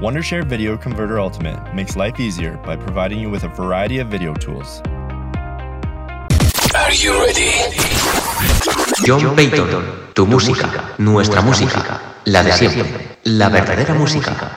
Wondershare 0.00 0.46
Video 0.46 0.78
Converter 0.78 1.20
Ultimate 1.20 1.74
makes 1.74 1.94
life 1.94 2.18
easier 2.18 2.56
by 2.64 2.74
providing 2.74 3.20
you 3.20 3.28
with 3.28 3.44
a 3.44 3.48
variety 3.48 3.98
of 3.98 4.08
video 4.08 4.32
tools. 4.32 4.80
Are 6.74 6.94
you 6.94 7.12
ready? 7.20 7.52
John 9.04 9.36
Patton, 9.36 9.68
tu 10.14 10.26
música, 10.26 10.94
nuestra 10.96 11.42
música, 11.42 12.00
la 12.24 12.42
de 12.42 12.52
siempre, 12.52 13.18
la 13.24 13.50
verdadera 13.50 13.92
música. 13.92 14.56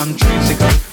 untrinsically 0.00 0.89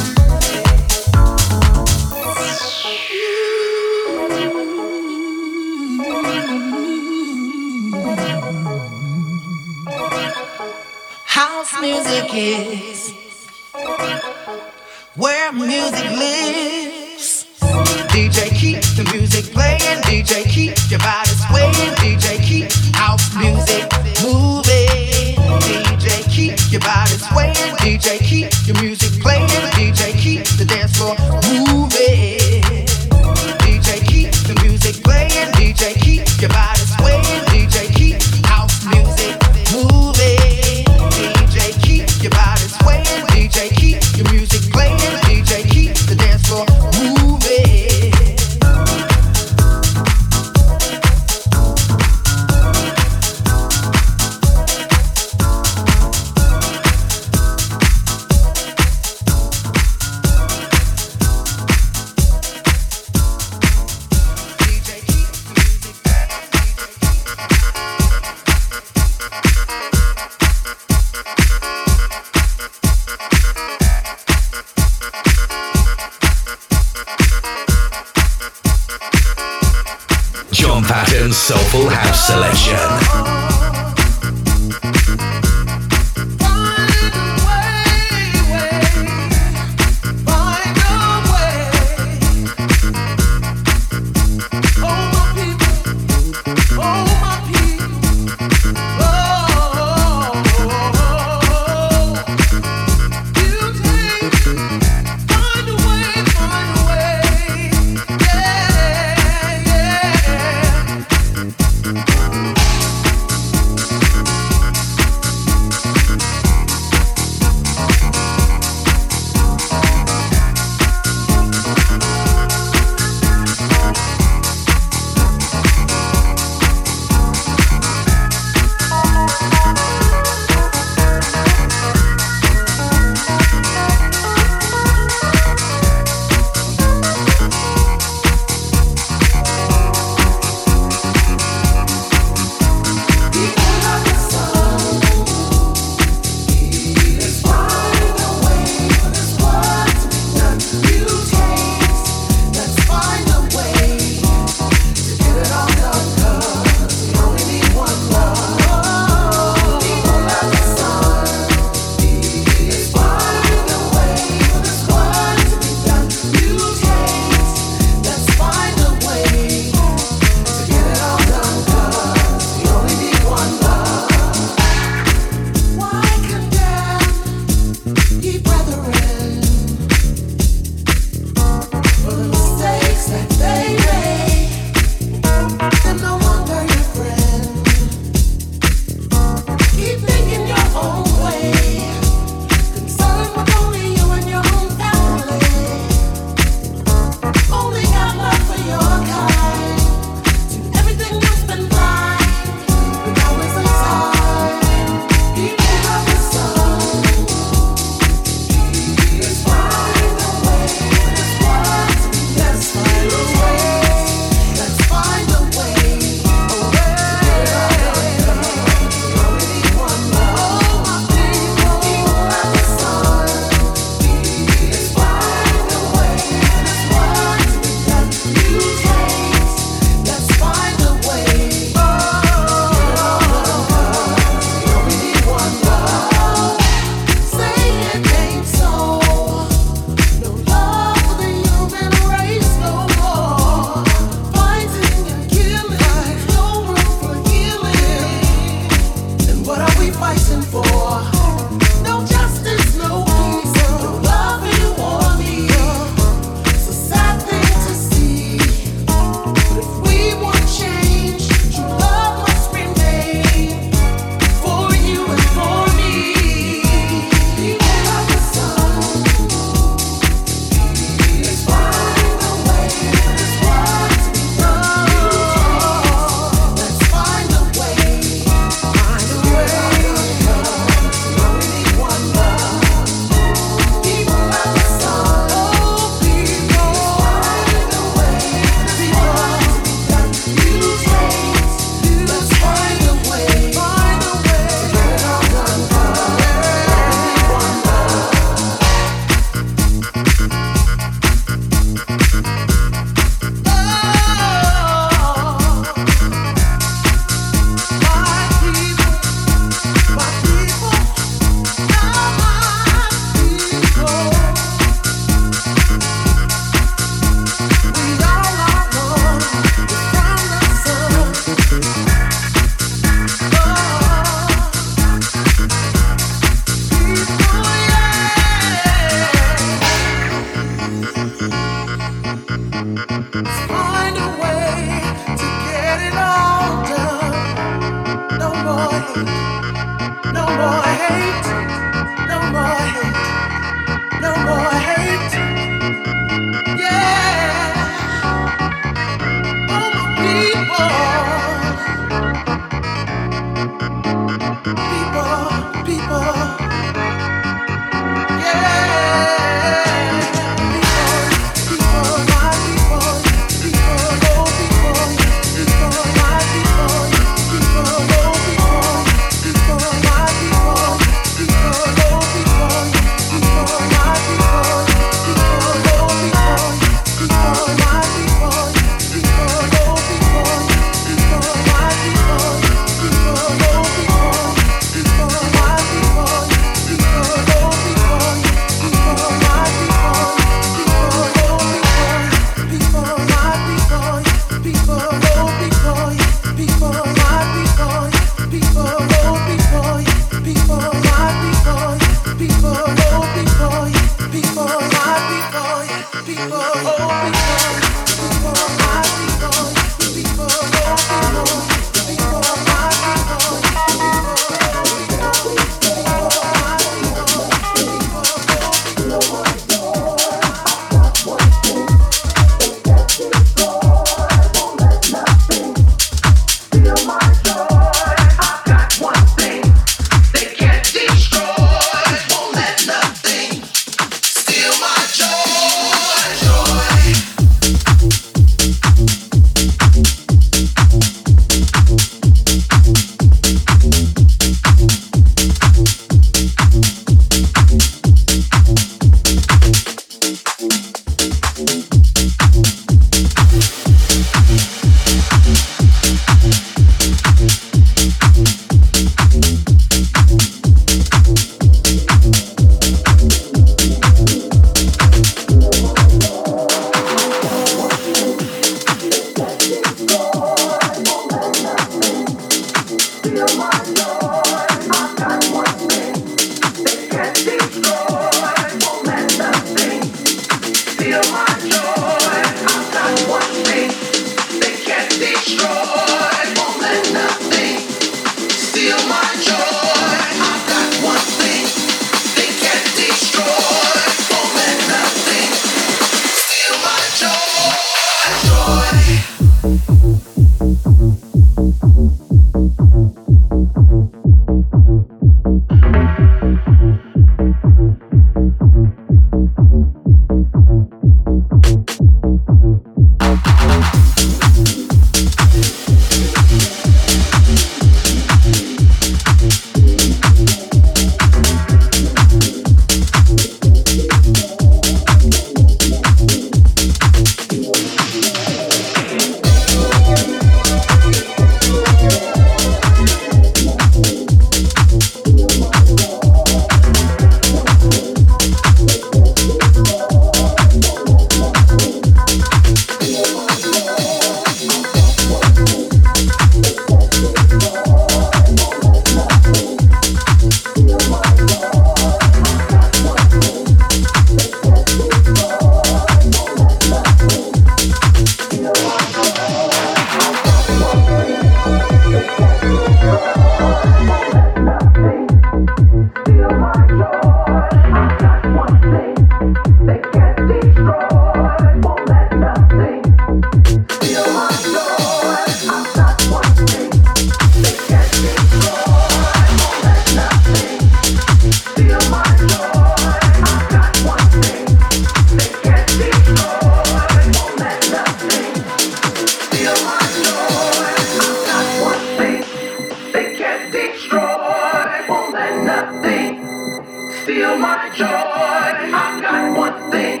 joy. 597.80 597.86
I've 597.86 599.00
got 599.00 599.38
one 599.38 599.70
thing 599.70 600.00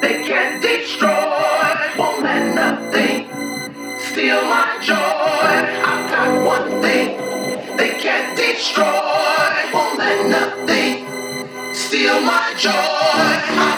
they 0.00 0.24
can't 0.26 0.60
destroy. 0.60 1.70
Won't 1.96 2.24
let 2.24 2.42
nothing 2.56 3.28
steal 4.00 4.42
my 4.42 4.66
joy. 4.82 5.54
I've 5.90 6.10
got 6.10 6.44
one 6.44 6.82
thing 6.82 7.08
they 7.76 7.92
can't 8.02 8.36
destroy. 8.36 8.84
Won't 9.72 9.96
let 9.96 10.26
nothing 10.28 11.06
steal 11.72 12.20
my 12.20 12.52
joy. 12.58 13.73